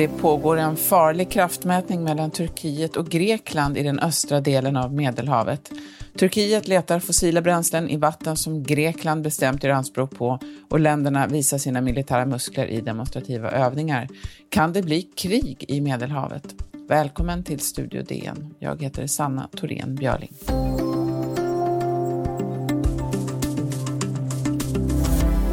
[0.00, 5.70] Det pågår en farlig kraftmätning mellan Turkiet och Grekland i den östra delen av Medelhavet.
[6.18, 10.38] Turkiet letar fossila bränslen i vatten som Grekland bestämt gör anspråk på
[10.70, 14.08] och länderna visar sina militära muskler i demonstrativa övningar.
[14.48, 16.54] Kan det bli krig i Medelhavet?
[16.88, 18.54] Välkommen till Studio DN.
[18.58, 20.32] Jag heter Sanna Thorén Björling.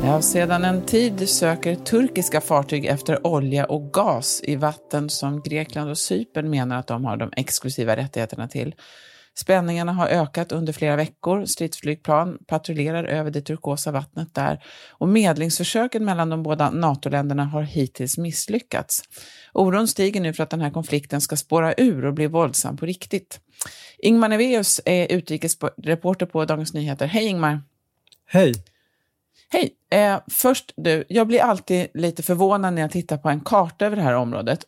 [0.07, 5.89] Ja, sedan en tid söker turkiska fartyg efter olja och gas i vatten som Grekland
[5.89, 8.75] och Cypern menar att de har de exklusiva rättigheterna till.
[9.35, 11.45] Spänningarna har ökat under flera veckor.
[11.45, 18.17] Stridsflygplan patrullerar över det turkosa vattnet där och medlingsförsöken mellan de båda NATO-länderna har hittills
[18.17, 19.01] misslyckats.
[19.53, 22.85] Oron stiger nu för att den här konflikten ska spåra ur och bli våldsam på
[22.85, 23.39] riktigt.
[23.97, 27.05] Ingmar Neveus är utrikesreporter på Dagens Nyheter.
[27.07, 27.61] Hej Ingmar!
[28.25, 28.53] Hej!
[29.49, 29.73] Hej!
[29.91, 33.95] Eh, först du, jag blir alltid lite förvånad när jag tittar på en karta över
[33.95, 34.59] det här området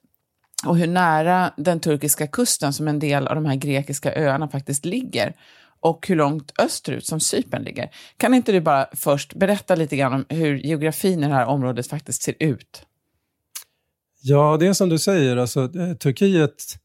[0.65, 4.85] och hur nära den turkiska kusten som en del av de här grekiska öarna faktiskt
[4.85, 5.35] ligger
[5.79, 7.89] och hur långt österut som Cypern ligger.
[8.17, 11.87] Kan inte du bara först berätta lite grann om hur geografin i det här området
[11.87, 12.83] faktiskt ser ut?
[14.21, 16.75] Ja, det är som du säger, alltså, eh, Turkiet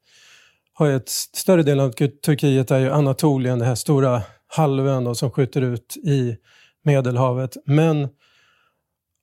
[0.73, 1.91] har ett större del av
[2.25, 6.37] Turkiet är ju Anatolien, den här stora halvön då, som skjuter ut i
[6.85, 7.57] Medelhavet.
[7.65, 8.09] Men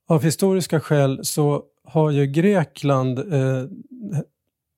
[0.09, 3.63] av historiska skäl så har ju Grekland eh,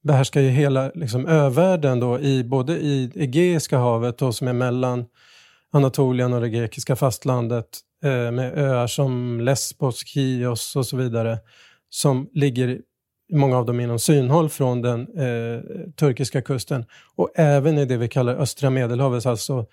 [0.04, 5.06] behärskar ju hela liksom, övärlden då, i, både i Egeiska havet då, som är mellan
[5.72, 11.40] Anatolien och det grekiska fastlandet eh, med öar som Lesbos, Chios och så vidare
[11.90, 12.80] som ligger
[13.34, 15.62] många av dem inom synhåll från den eh,
[15.96, 19.66] turkiska kusten och även i det vi kallar östra medelhavet, alltså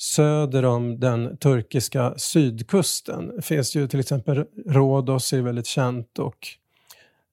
[0.00, 3.36] söder om den turkiska sydkusten.
[3.36, 6.48] Det finns ju till exempel Rhodos är väldigt känt och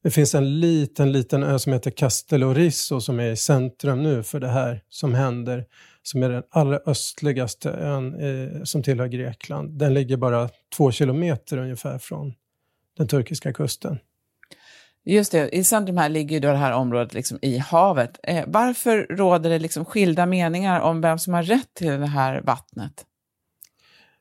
[0.04, 4.40] det finns en liten, liten ö som heter Castellorisso som är i centrum nu för
[4.40, 5.66] det här som händer.
[6.04, 9.80] Som är den allra östligaste ön eh, som tillhör Grekland.
[9.80, 12.34] Den ligger bara två kilometer ungefär från
[12.98, 14.00] den turkiska kusten.
[15.10, 18.20] Just det, i centrum här ligger ju då det här området liksom i havet.
[18.24, 22.42] Eh, varför råder det liksom skilda meningar om vem som har rätt till det här
[22.42, 23.06] vattnet?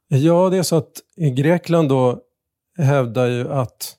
[0.08, 2.20] Ja, det är så att i Grekland då
[2.78, 3.96] hävdar ju att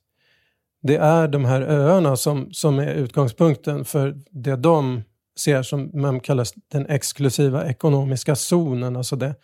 [0.83, 5.03] det är de här öarna som, som är utgångspunkten för det de
[5.39, 8.95] ser som man kallar den exklusiva ekonomiska zonen.
[8.95, 9.35] Alltså det,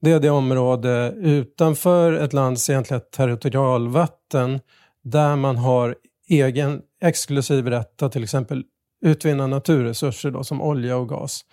[0.00, 4.60] det är det område utanför ett lands egentliga territorialvatten
[5.02, 5.96] där man har
[6.28, 8.64] egen exklusiv rätt att till exempel
[9.04, 11.44] utvinna naturresurser då, som olja och gas.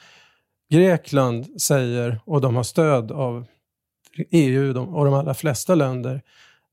[0.69, 3.45] Grekland säger, och de har stöd av
[4.31, 6.21] EU och de allra flesta länder,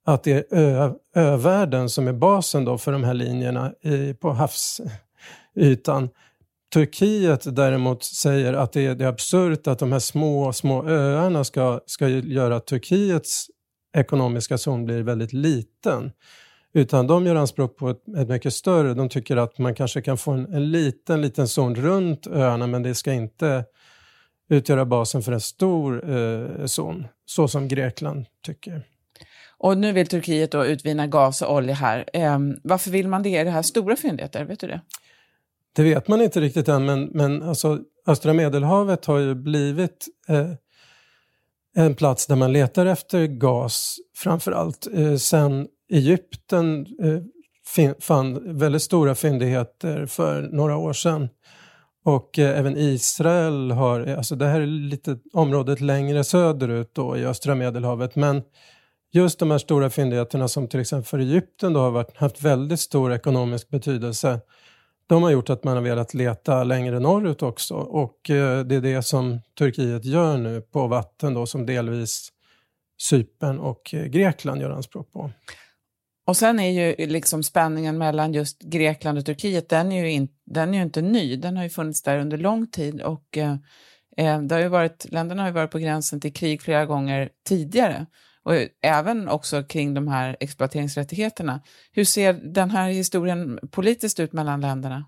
[0.04, 4.32] att det är ö, övärlden som är basen då för de här linjerna i, på
[4.32, 6.08] havsytan.
[6.72, 11.44] Turkiet däremot säger att det är, det är absurt att de här små, små öarna
[11.44, 13.46] ska, ska göra att Turkiets
[13.96, 16.12] ekonomiska zon blir väldigt liten.
[16.74, 18.94] Utan de gör anspråk på ett, ett mycket större.
[18.94, 22.82] De tycker att man kanske kan få en, en liten, liten zon runt öarna men
[22.82, 23.64] det ska inte
[24.48, 28.82] utgöra basen för en stor eh, zon, så som Grekland tycker.
[29.58, 32.08] Och nu vill Turkiet då utvinna gas och olja här.
[32.12, 33.36] Eh, varför vill man det?
[33.36, 34.44] Är det här stora fyndigheter?
[34.44, 34.80] Vet du det?
[35.72, 40.50] Det vet man inte riktigt än, men, men alltså, östra medelhavet har ju blivit eh,
[41.76, 44.88] en plats där man letar efter gas framför allt.
[44.94, 51.28] Eh, sen Egypten eh, fann väldigt stora fyndigheter för några år sedan.
[52.04, 57.16] Och eh, även Israel har, eh, alltså det här är lite området längre söderut då
[57.16, 58.42] i östra medelhavet, men
[59.12, 62.80] just de här stora fyndigheterna som till exempel för Egypten då har varit, haft väldigt
[62.80, 64.40] stor ekonomisk betydelse.
[65.06, 67.74] De har gjort att man har velat leta längre norrut också.
[67.74, 72.28] Och eh, det är det som Turkiet gör nu på vatten då som delvis
[73.02, 75.30] Cypern och eh, Grekland gör anspråk på.
[76.26, 80.28] Och sen är ju liksom spänningen mellan just Grekland och Turkiet, den är ju, in,
[80.44, 83.56] den är ju inte ny, den har ju funnits där under lång tid och eh,
[84.16, 87.28] eh det har ju varit, länderna har ju varit på gränsen till krig flera gånger
[87.48, 88.06] tidigare
[88.44, 91.60] och även också kring de här exploateringsrättigheterna.
[91.92, 95.04] Hur ser den här historien politiskt ut mellan länderna?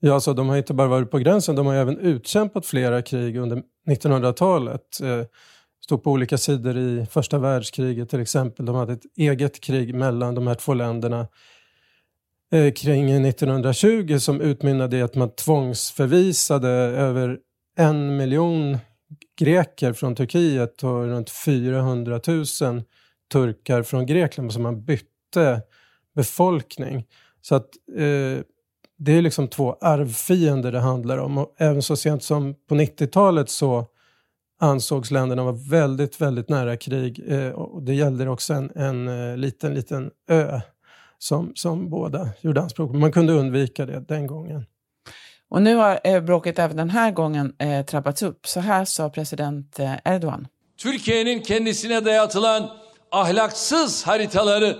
[0.00, 3.36] Ja, alltså, de har inte bara varit på gränsen, de har även utkämpat flera krig
[3.36, 5.00] under 1900-talet.
[5.02, 5.22] Eh,
[5.84, 8.66] stod på olika sidor i första världskriget till exempel.
[8.66, 11.26] De hade ett eget krig mellan de här två länderna
[12.52, 17.38] eh, kring 1920 som utmynnade i att man tvångsförvisade över
[17.76, 18.78] en miljon
[19.38, 22.44] greker från Turkiet och runt 400 000
[23.32, 24.52] turkar från Grekland.
[24.52, 25.62] Så man bytte
[26.14, 27.06] befolkning.
[27.42, 28.44] Så att eh,
[28.96, 31.38] det är liksom två arvfiender det handlar om.
[31.38, 33.86] Och även så sent som på 90-talet så
[34.60, 37.24] ansågs länderna vara väldigt, väldigt nära krig.
[37.28, 40.60] Eh, och det gällde också en, en eh, liten, liten ö
[41.18, 42.98] som, som båda gjorde anspråk på.
[42.98, 44.64] Man kunde undvika det den gången.
[45.54, 48.46] Och nu har eh, bråket även den här gången eh, trappats upp.
[48.46, 50.46] Så här sa president eh, Erdogan.
[50.82, 52.70] Türkiye'nin kendisine dayatılan
[53.10, 54.76] ahlaksız haritaları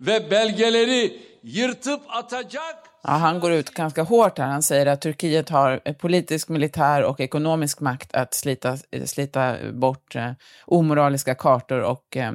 [0.00, 4.46] ve belgeleri yırtıp atacak Ja, han går ut ganska hårt här.
[4.46, 10.30] Han säger att Turkiet har politisk, militär och ekonomisk makt att slita, slita bort eh,
[10.66, 12.32] omoraliska kartor och eh,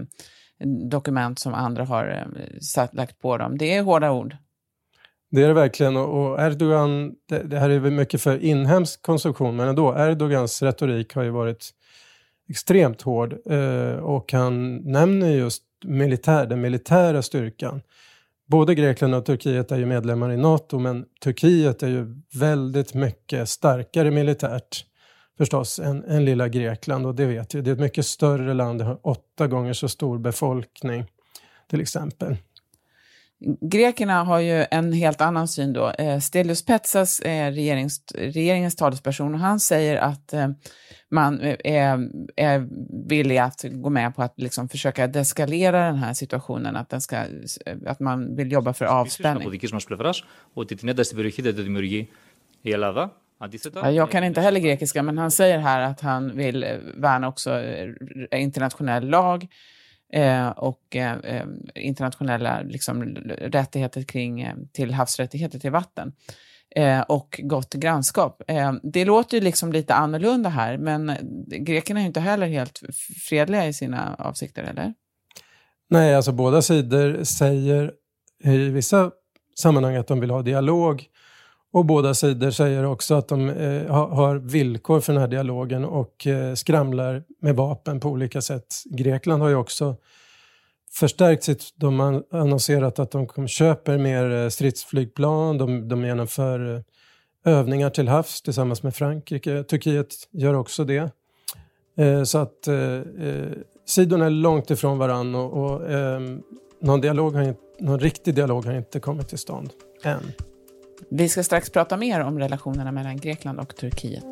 [0.89, 3.57] dokument som andra har eh, satt, lagt på dem.
[3.57, 4.35] Det är hårda ord.
[5.31, 5.97] Det är det verkligen.
[5.97, 11.23] Och Erdogan, det, här är väl mycket för inhemsk konsumtion, men ändå, Erdogans retorik har
[11.23, 11.69] ju varit
[12.49, 13.33] extremt hård.
[13.45, 17.81] Eh, och han nämner just militär, den militära styrkan.
[18.47, 23.49] Både Grekland och Turkiet är ju medlemmar i NATO, men Turkiet är ju väldigt mycket
[23.49, 24.85] starkare militärt
[25.37, 27.61] förstås än, än lilla Grekland och det vet vi.
[27.61, 31.05] Det är ett mycket större land, det har åtta gånger så stor befolkning
[31.69, 32.37] till exempel.
[33.61, 35.89] Grekerna har ju en helt annan syn då.
[35.89, 40.49] Eh, Stelios Petsas är regerings, regeringens talesperson och han säger att eh,
[41.09, 42.67] man är, är
[43.07, 47.23] villig att gå med på att liksom försöka deskalera den här situationen, att, den ska,
[47.85, 49.43] att man vill jobba för avspänning.
[53.95, 57.63] Jag kan inte heller grekiska, men han säger här att han vill eh, värna också
[58.31, 59.47] internationell lag
[60.13, 63.03] eh, och eh, eh internationella liksom,
[63.41, 66.13] rättigheter kring, eh, till havsrättigheter till vatten
[66.75, 68.41] eh, och gott grannskap.
[68.83, 71.11] Det låter ju liksom lite annorlunda här, men
[71.47, 72.81] grekerna är ju inte heller helt
[73.29, 74.93] fredliga i sina avsikter, eller?
[75.89, 77.91] Nej, alltså båda sidor säger
[78.43, 79.11] i vissa
[79.59, 81.07] sammanhang att de vill ha dialog
[81.73, 86.27] och båda sidor säger också att de eh, har villkor för den här dialogen och
[86.27, 88.65] eh, skramlar med vapen på olika sätt.
[88.85, 89.95] Grekland har ju också
[90.93, 91.63] förstärkt sitt...
[91.75, 96.81] De har annonserat att de köper mer eh, stridsflygplan, de, de genomför eh,
[97.53, 99.63] övningar till havs tillsammans med Frankrike.
[99.63, 101.11] Turkiet gör också det.
[101.97, 103.51] Eh, så att eh, eh
[103.85, 106.19] sidorna är långt ifrån varandra och, och eh,
[106.81, 109.69] någon, dialog har, någon riktig dialog har inte kommit till stånd
[110.03, 110.50] än.
[111.09, 114.25] Vi ska strax prata mer om relationerna mellan Grekland och Turkiet.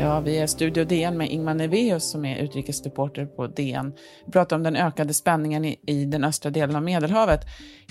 [0.00, 3.92] Ja, vi är Studio DN med Ingmar Neveus som är utrikesreporter på DN.
[4.26, 7.40] Vi pratar om den ökade spänningen i, i, den östra delen av Medelhavet.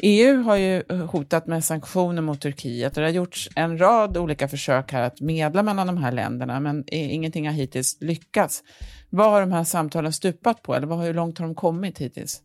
[0.01, 4.47] EU har ju hotat med sanktioner mot Turkiet och det har gjorts en rad olika
[4.47, 8.63] försök här att medla mellan de här länderna, men ingenting har hittills lyckats.
[9.09, 12.41] Vad har de här samtalen stupat på, eller vad, hur långt har de kommit hittills?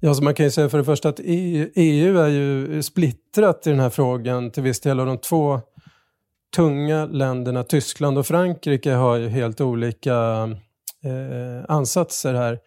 [0.00, 3.66] Ja, så man kan ju säga för det första att EU, EU är ju splittrat
[3.66, 5.00] i den här frågan till viss del.
[5.00, 5.60] Och de två
[6.56, 10.14] tunga länderna, Tyskland och Frankrike, har ju helt olika
[11.04, 12.58] eh, ansatser här.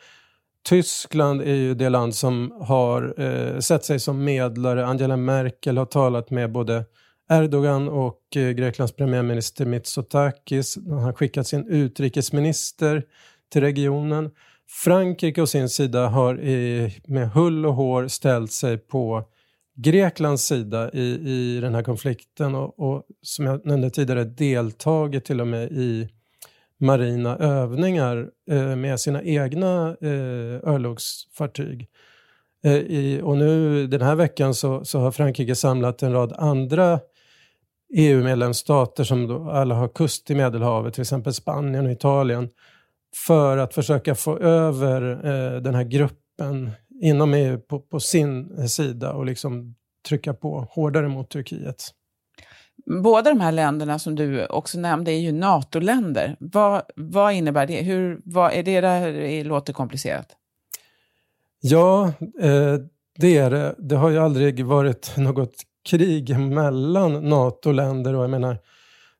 [0.69, 4.85] Tyskland är ju det land som har eh, sett sig som medlare.
[4.85, 6.85] Angela Merkel har talat med både
[7.29, 10.77] Erdogan och eh, Greklands premiärminister Mitsotakis.
[10.87, 13.03] Han har skickat sin utrikesminister
[13.51, 14.31] till regionen.
[14.83, 19.23] Frankrike å sin sida har i, med hull och hår ställt sig på
[19.75, 25.41] Greklands sida i, i den här konflikten och, och som jag nämnde tidigare deltagit till
[25.41, 26.09] och med i
[26.79, 31.87] marina övningar eh, med sina egna eh, örlogsfartyg.
[32.63, 36.99] Eh, i, och nu den här veckan så, så har Frankrike samlat en rad andra
[37.93, 42.49] EU-medlemsstater som då alla har kust i Medelhavet, till exempel Spanien och Italien,
[43.15, 49.13] för att försöka få över eh, den här gruppen inom EU på, på, sin sida
[49.13, 49.75] och liksom
[50.07, 51.83] trycka på hårdare mot Turkiet.
[53.03, 56.35] Båda de här länderna som du också nämnde är ju NATO-länder.
[56.39, 57.81] Vad, vad innebär det?
[57.81, 60.27] Hur, vad, är det där det låter komplicerat?
[61.61, 62.75] Ja, eh,
[63.17, 63.75] det är det.
[63.77, 65.55] Det har ju aldrig varit något
[65.89, 68.57] krig mellan NATO-länder och jag menar,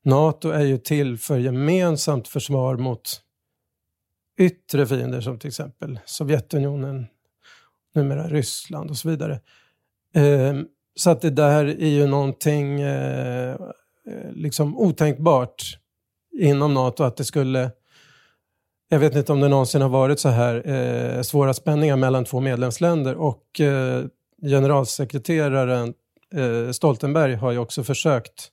[0.03, 3.21] NATO är ju till för gemensamt försvar mot
[4.39, 7.07] yttre fiender som till exempel Sovjetunionen,
[7.95, 9.39] numera Ryssland och så vidare.
[10.15, 10.55] Eh,
[10.95, 13.55] så att det där är ju någonting eh,
[14.33, 15.63] liksom otänkbart
[16.39, 17.71] inom NATO att det skulle
[18.91, 22.39] jag vet inte om det någonsin har varit så här eh, svåra spänningar mellan två
[22.39, 24.05] medlemsländer och eh,
[24.41, 25.93] generalsekreteraren
[26.36, 28.51] Eh, Stoltenberg har ju också försökt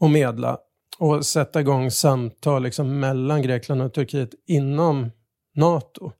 [0.00, 0.58] att medla
[0.98, 5.10] och sätta igång samtal liksom mellan Grekland och Turkiet inom
[5.54, 6.12] NATO.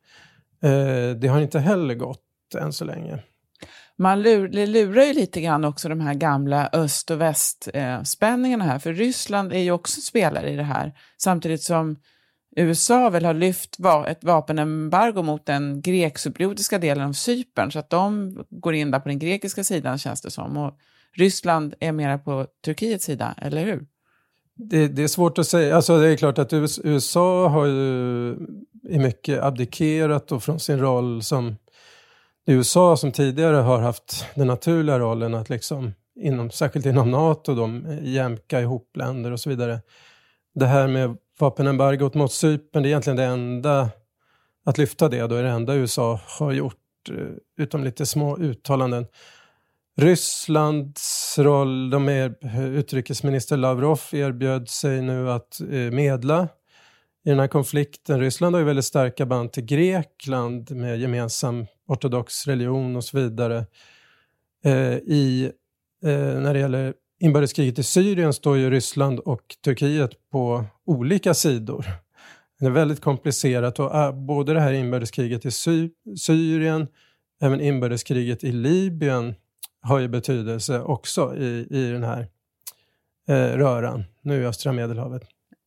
[0.63, 2.25] Eh, det har inte heller gått
[2.59, 3.19] än så länge.
[3.97, 8.79] Man lur, lurar ju lite grann också de här gamla öst och västspänningarna eh, här,
[8.79, 11.97] för Ryssland är ju också spelare i det här, samtidigt som
[12.59, 17.91] USA väl har lyft va ett vapenembargo mot den grekcypriotiska delen av Cypern, så att
[17.91, 20.57] de går in där på den grekiska sidan känns det som.
[20.57, 20.79] Och
[21.13, 23.87] Ryssland är mera på Turkiets sida, eller hur?
[24.55, 25.77] Det, det, är svårt att säga.
[25.77, 26.53] Alltså det är klart att
[26.85, 28.37] USA har ju
[28.89, 31.57] i mycket abdikerat och från sin roll som
[32.47, 37.99] USA som tidigare har haft den naturliga rollen att liksom, inom, särskilt inom NATO, de
[38.03, 39.81] jämka ihop länder och så vidare.
[40.55, 43.91] Det här med vapenembargot mot Cypern, det är egentligen det enda,
[44.65, 49.07] att lyfta det då är det enda USA har gjort, eh, utom lite små uttalanden.
[49.97, 56.49] Rysslands roll, de är, eh, utrikesminister Lavrov erbjöd sig nu att eh, medla
[57.25, 58.21] i den här konflikten.
[58.21, 63.67] Ryssland har ju väldigt starka band till Grekland med gemensam ortodox religion och så vidare.
[64.65, 65.53] Eh, i,
[66.05, 71.87] eh, när det gäller inbördeskriget i Syrien står ju Ryssland och Turkiet på olika sidor.
[72.61, 76.87] Det är väldigt komplicerat och äh, både det här inbördeskriget i Sy Syrien,
[77.41, 79.35] även inbördeskriget i Libyen
[79.83, 82.27] har ju betydelse också i, i den här
[83.29, 85.23] eh, röran nu i östra Medelhavet.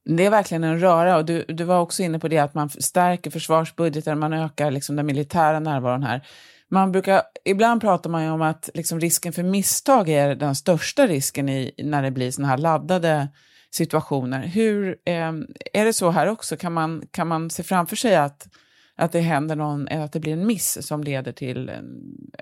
[0.05, 2.69] Det är verkligen en röra och du, du var också inne på det att man
[2.69, 6.27] stärker försvarsbudgeten, man ökar liksom den militära närvaron här.
[6.73, 11.07] Man brukar, ibland pratar man ju om att liksom risken för misstag är den största
[11.07, 13.27] risken i, när det blir sådana här laddade
[13.71, 14.47] situationer.
[14.47, 15.31] Hur, eh,
[15.73, 16.57] är det så här också?
[16.57, 18.47] Kan man, kan man se framför sig att,
[18.95, 21.85] att det händer någon, att det blir en miss som leder till en,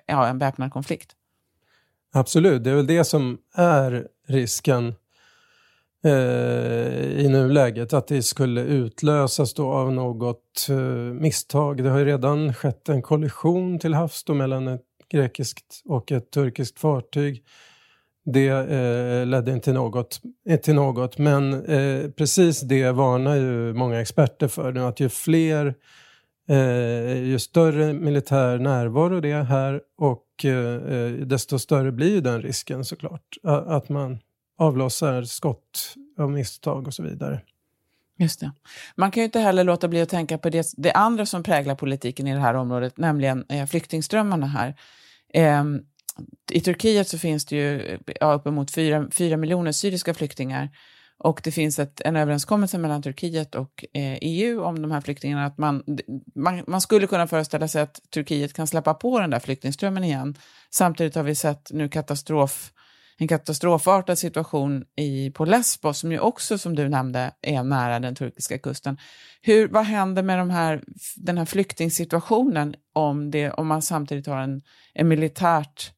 [0.06, 1.16] ja, en väpnad konflikt?
[2.14, 4.94] Absolut, det är väl det som är risken
[6.04, 7.94] Eh, i nuläget.
[7.94, 10.76] Att det skulle utlösas då av något eh,
[11.14, 11.84] misstag.
[11.84, 16.32] Det har ju redan skett en kollision till havs då mellan ett grekiskt och ett
[16.32, 17.44] turkiskt fartyg.
[18.26, 20.22] Det eh, ledde inte till något,
[20.64, 25.76] till något men eh, precis det varnar ju många experter för nu, att ju fler
[26.50, 32.42] Eh, ju större militär närvaro det är här och eh, eh desto större blir den
[32.42, 33.38] risken såklart.
[33.44, 34.20] Att man
[34.60, 37.42] avlossar skott av misstag och så vidare.
[38.18, 38.52] Just det.
[38.96, 41.76] Man kan ju inte heller låta bli att tänka på det, det andra som präglar
[41.76, 44.76] politiken i det här området, nämligen eh, flyktingströmmarna här.
[45.34, 45.64] Eh,
[46.52, 50.70] I Turkiet så finns det ju ja, uppemot fyra, fyra miljoner syriska flyktingar
[51.24, 55.46] och det finns ett, en överenskommelse mellan Turkiet och eh, EU om de här flyktingarna.
[55.46, 55.84] Att man,
[56.36, 60.36] man, man, skulle kunna föreställa sig att Turkiet kan släppa på den där flyktingströmmen igen.
[60.70, 62.72] Samtidigt har vi sett nu katastrof,
[63.20, 68.16] en katastrofartad situation i, på Lesbos som ju också, som du nämnde, är nära den
[68.16, 68.98] turkiska kusten.
[69.42, 70.84] Hur, vad händer med de här,
[71.16, 74.62] den här flyktingsituationen om, det, om man samtidigt har en,
[74.94, 75.92] en militärt,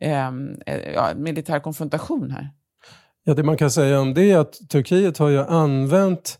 [0.00, 2.50] ehm, eh, ja, militär konfrontation här?
[3.24, 6.38] Ja, det man kan säga om det är att Turkiet har ju använt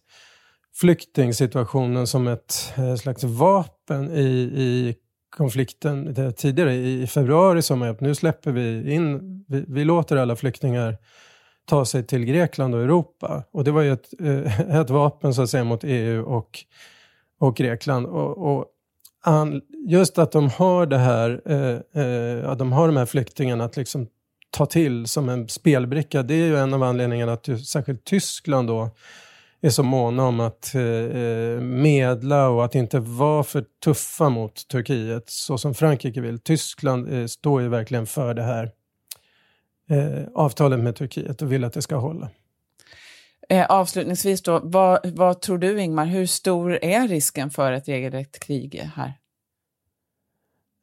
[0.75, 4.95] flyktingsituationen som ett eh, slags vapen i, i
[5.37, 10.97] konflikten tidigare i februari som att nu släpper vi in, vi, vi, låter alla flyktingar
[11.65, 13.45] ta sig till Grekland och Europa.
[13.53, 16.59] Och det var ju ett, eh, ett vapen så att säga mot EU och,
[17.39, 18.07] och Grekland.
[18.07, 18.67] Och, och
[19.25, 23.77] an, just att de har det här, eh, eh, de har de här flyktingarna att
[23.77, 24.07] liksom
[24.51, 26.23] ta till som en spelbricka.
[26.23, 28.91] Det är ju en av anledningarna att särskilt Tyskland då
[29.67, 35.31] är så måna om att eh, medla och att inte vara för tuffa mot Turkiet
[35.31, 36.39] så som Frankrike vill.
[36.39, 38.71] Tyskland eh, står ju verkligen för det här
[39.91, 42.31] eh, avtalet med Turkiet och vill att det ska hålla.
[43.49, 48.39] Eh, avslutningsvis då, vad, vad tror du Ingmar, hur stor är risken för ett regelrätt
[48.39, 49.13] krig här?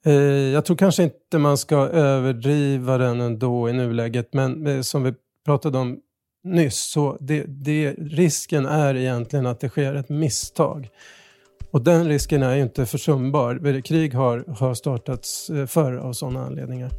[0.05, 0.13] Eh,
[0.53, 5.13] jag tror kanske inte man ska överdriva den ändå i nuläget, men eh, som vi
[5.45, 5.99] pratade om
[6.43, 10.89] nyss, så det, det, risken är egentligen att det sker ett misstag.
[11.71, 13.81] Och den risken är ju inte försumbar.
[13.81, 16.91] Krig har, har startats eh, förr av sådana anledningar.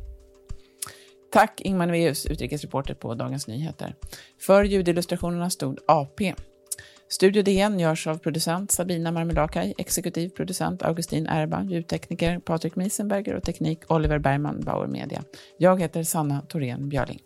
[1.32, 3.94] Tack Ingmar Neveus, utrikesreporter på Dagens Nyheter.
[4.40, 6.34] För ljudillustrationerna stod AP.
[7.08, 13.42] Studio DN görs av producent Sabina Marmelakai, exekutiv producent Augustin Erba, ljudtekniker Patrik Miesenberger och
[13.42, 15.22] teknik Oliver Bergman, Bauer Media.
[15.58, 17.20] Jag heter Sanna Thorén Björling.